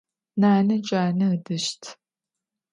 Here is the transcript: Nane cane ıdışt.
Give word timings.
Nane 0.41 0.75
cane 0.87 1.25
ıdışt. 1.35 1.81